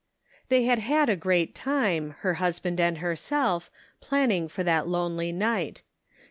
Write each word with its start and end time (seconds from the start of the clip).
They 0.49 0.63
had 0.63 0.79
had 0.79 1.09
a 1.09 1.15
great 1.15 1.53
time, 1.53 2.15
her 2.21 2.33
husband 2.41 2.79
and 2.79 2.97
herself, 2.97 3.69
planning 3.99 4.47
for 4.47 4.63
that 4.63 4.87
lonely 4.87 5.31
night. 5.31 5.83